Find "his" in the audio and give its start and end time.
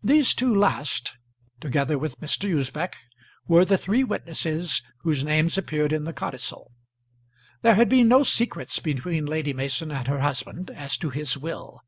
11.10-11.36